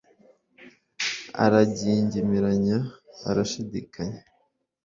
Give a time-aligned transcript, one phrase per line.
[1.43, 2.77] aragingimiranya
[3.29, 4.21] arashidikanya